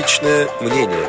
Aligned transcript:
Личное 0.00 0.46
мнение. 0.62 1.08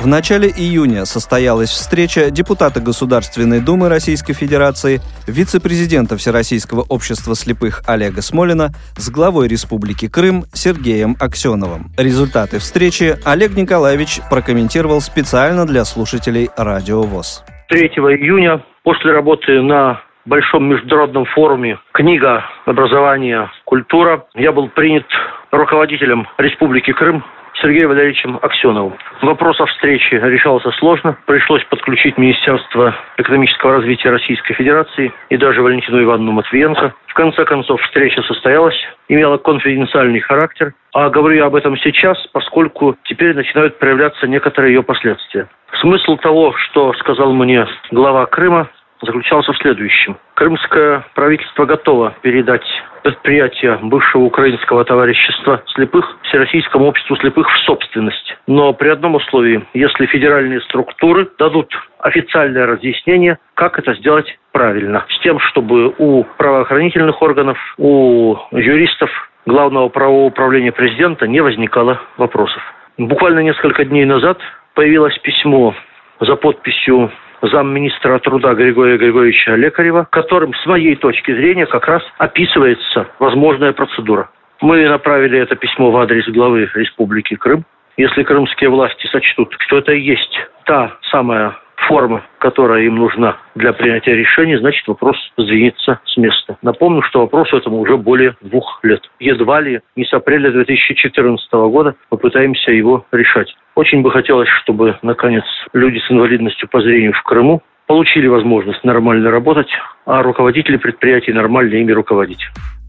В 0.00 0.06
начале 0.08 0.48
июня 0.48 1.04
состоялась 1.04 1.68
встреча 1.70 2.32
депутата 2.32 2.80
Государственной 2.80 3.60
Думы 3.60 3.88
Российской 3.88 4.32
Федерации, 4.32 5.00
вице-президента 5.28 6.16
Всероссийского 6.16 6.84
общества 6.88 7.36
слепых 7.36 7.82
Олега 7.86 8.20
Смолина 8.20 8.70
с 8.96 9.08
главой 9.10 9.46
Республики 9.46 10.08
Крым 10.08 10.44
Сергеем 10.52 11.16
Аксеновым. 11.20 11.92
Результаты 11.96 12.58
встречи 12.58 13.16
Олег 13.24 13.56
Николаевич 13.56 14.18
прокомментировал 14.28 15.00
специально 15.00 15.66
для 15.66 15.84
слушателей 15.84 16.50
Радио 16.56 17.02
ВОЗ. 17.02 17.44
3 17.68 17.80
июня 17.86 18.64
после 18.82 19.12
работы 19.12 19.62
на 19.62 20.00
большом 20.28 20.68
международном 20.68 21.24
форуме 21.24 21.78
«Книга. 21.92 22.44
Образование. 22.66 23.50
Культура» 23.64 24.26
я 24.34 24.52
был 24.52 24.68
принят 24.68 25.06
руководителем 25.50 26.28
Республики 26.36 26.92
Крым 26.92 27.24
Сергеем 27.60 27.88
Валерьевичем 27.88 28.38
Аксеновым. 28.40 28.94
Вопрос 29.22 29.60
о 29.60 29.66
встрече 29.66 30.20
решался 30.20 30.70
сложно. 30.72 31.16
Пришлось 31.26 31.64
подключить 31.64 32.16
Министерство 32.16 32.94
экономического 33.16 33.72
развития 33.72 34.10
Российской 34.10 34.54
Федерации 34.54 35.12
и 35.28 35.36
даже 35.36 35.62
Валентину 35.62 36.00
Ивановну 36.02 36.32
Матвиенко. 36.32 36.94
В 37.06 37.14
конце 37.14 37.44
концов, 37.44 37.80
встреча 37.82 38.22
состоялась, 38.22 38.76
имела 39.08 39.38
конфиденциальный 39.38 40.20
характер. 40.20 40.72
А 40.94 41.10
говорю 41.10 41.36
я 41.36 41.46
об 41.46 41.56
этом 41.56 41.76
сейчас, 41.78 42.16
поскольку 42.32 42.96
теперь 43.04 43.34
начинают 43.34 43.78
проявляться 43.78 44.28
некоторые 44.28 44.74
ее 44.74 44.82
последствия. 44.84 45.48
Смысл 45.80 46.16
того, 46.16 46.54
что 46.56 46.92
сказал 46.94 47.32
мне 47.32 47.66
глава 47.90 48.26
Крыма, 48.26 48.68
заключался 49.02 49.52
в 49.52 49.58
следующем. 49.58 50.16
Крымское 50.34 51.04
правительство 51.14 51.64
готово 51.64 52.14
передать 52.22 52.66
предприятие 53.02 53.78
бывшего 53.82 54.22
украинского 54.22 54.84
товарищества 54.84 55.62
слепых 55.74 56.18
Всероссийскому 56.24 56.86
обществу 56.86 57.16
слепых 57.16 57.48
в 57.48 57.58
собственность. 57.64 58.36
Но 58.46 58.72
при 58.72 58.88
одном 58.88 59.14
условии, 59.14 59.64
если 59.72 60.06
федеральные 60.06 60.60
структуры 60.62 61.28
дадут 61.38 61.72
официальное 62.00 62.66
разъяснение, 62.66 63.38
как 63.54 63.78
это 63.78 63.94
сделать 63.94 64.38
правильно. 64.52 65.04
С 65.08 65.20
тем, 65.20 65.38
чтобы 65.40 65.94
у 65.98 66.24
правоохранительных 66.36 67.22
органов, 67.22 67.58
у 67.78 68.36
юристов 68.52 69.10
Главного 69.46 69.88
правового 69.88 70.26
управления 70.26 70.72
президента 70.72 71.26
не 71.26 71.40
возникало 71.40 72.02
вопросов. 72.18 72.62
Буквально 72.98 73.38
несколько 73.38 73.86
дней 73.86 74.04
назад 74.04 74.38
появилось 74.74 75.16
письмо 75.20 75.74
за 76.20 76.36
подписью 76.36 77.10
замминистра 77.42 78.18
труда 78.18 78.54
Григория 78.54 78.98
Григорьевича 78.98 79.54
Лекарева, 79.54 80.06
которым, 80.10 80.54
с 80.54 80.66
моей 80.66 80.96
точки 80.96 81.32
зрения, 81.32 81.66
как 81.66 81.86
раз 81.86 82.02
описывается 82.18 83.08
возможная 83.18 83.72
процедура. 83.72 84.30
Мы 84.60 84.88
направили 84.88 85.38
это 85.38 85.54
письмо 85.54 85.90
в 85.90 85.96
адрес 85.96 86.26
главы 86.28 86.68
Республики 86.74 87.36
Крым. 87.36 87.64
Если 87.96 88.22
крымские 88.22 88.70
власти 88.70 89.06
сочтут, 89.08 89.54
что 89.58 89.78
это 89.78 89.92
и 89.92 90.00
есть 90.00 90.38
та 90.64 90.96
самая 91.10 91.56
форма, 91.86 92.24
которая 92.38 92.82
им 92.82 92.96
нужна 92.96 93.38
для 93.54 93.72
принятия 93.72 94.14
решений, 94.14 94.56
значит 94.56 94.86
вопрос 94.86 95.16
сдвинется 95.36 96.00
с 96.04 96.16
места. 96.16 96.58
Напомню, 96.62 97.02
что 97.02 97.20
вопросу 97.20 97.56
этому 97.56 97.78
уже 97.78 97.96
более 97.96 98.36
двух 98.40 98.80
лет. 98.82 99.00
Едва 99.20 99.60
ли 99.60 99.80
не 99.96 100.04
с 100.04 100.12
апреля 100.12 100.50
2014 100.50 101.52
года 101.52 101.94
мы 102.10 102.18
пытаемся 102.18 102.72
его 102.72 103.06
решать. 103.12 103.54
Очень 103.78 104.02
бы 104.02 104.10
хотелось, 104.10 104.48
чтобы, 104.64 104.98
наконец, 105.02 105.44
люди 105.72 106.00
с 106.00 106.10
инвалидностью 106.10 106.68
по 106.68 106.80
зрению 106.80 107.12
в 107.12 107.22
Крыму 107.22 107.62
получили 107.86 108.26
возможность 108.26 108.82
нормально 108.82 109.30
работать, 109.30 109.68
а 110.04 110.20
руководители 110.20 110.78
предприятий 110.78 111.32
нормально 111.32 111.76
ими 111.76 111.92
руководить. 111.92 112.40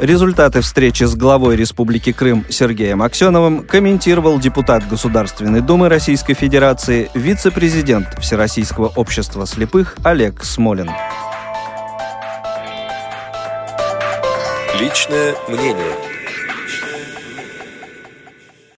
Результаты 0.00 0.62
встречи 0.62 1.04
с 1.04 1.14
главой 1.14 1.56
Республики 1.56 2.14
Крым 2.14 2.42
Сергеем 2.48 3.02
Аксеновым 3.02 3.66
комментировал 3.66 4.38
депутат 4.38 4.82
Государственной 4.88 5.60
Думы 5.60 5.90
Российской 5.90 6.32
Федерации, 6.32 7.10
вице-президент 7.14 8.06
Всероссийского 8.18 8.90
общества 8.96 9.44
слепых 9.44 9.94
Олег 10.06 10.42
Смолин. 10.42 10.88
Личное 14.80 15.34
мнение. 15.48 16.17